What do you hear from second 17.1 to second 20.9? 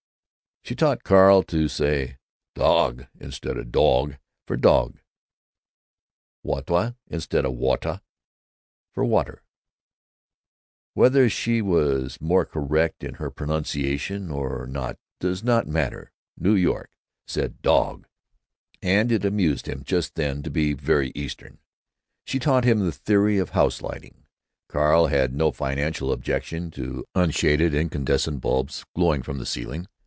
said "dahg," and it amused him just then to be